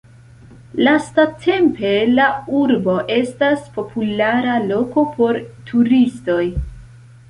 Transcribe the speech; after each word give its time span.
Lastatempe, 0.87 1.91
la 2.21 2.31
urbo 2.61 2.97
estas 3.19 3.69
populara 3.79 4.59
loko 4.75 5.09
por 5.17 5.43
turistoj. 5.73 6.45